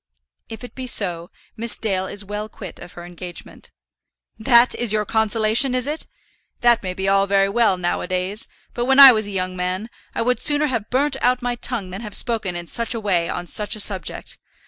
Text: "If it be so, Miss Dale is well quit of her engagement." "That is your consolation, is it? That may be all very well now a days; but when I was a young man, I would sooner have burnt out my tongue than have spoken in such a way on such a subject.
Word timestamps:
"If 0.49 0.63
it 0.63 0.73
be 0.73 0.87
so, 0.87 1.29
Miss 1.55 1.77
Dale 1.77 2.07
is 2.07 2.25
well 2.25 2.49
quit 2.49 2.79
of 2.79 2.93
her 2.93 3.05
engagement." 3.05 3.69
"That 4.39 4.73
is 4.73 4.91
your 4.91 5.05
consolation, 5.05 5.75
is 5.75 5.85
it? 5.85 6.07
That 6.61 6.81
may 6.81 6.95
be 6.95 7.07
all 7.07 7.27
very 7.27 7.49
well 7.49 7.77
now 7.77 8.01
a 8.01 8.07
days; 8.07 8.47
but 8.73 8.85
when 8.85 8.99
I 8.99 9.11
was 9.11 9.27
a 9.27 9.29
young 9.29 9.55
man, 9.55 9.91
I 10.15 10.23
would 10.23 10.39
sooner 10.39 10.65
have 10.65 10.89
burnt 10.89 11.17
out 11.21 11.43
my 11.43 11.53
tongue 11.53 11.91
than 11.91 12.01
have 12.01 12.15
spoken 12.15 12.55
in 12.55 12.65
such 12.65 12.95
a 12.95 12.99
way 12.99 13.29
on 13.29 13.45
such 13.45 13.75
a 13.75 13.79
subject. 13.79 14.39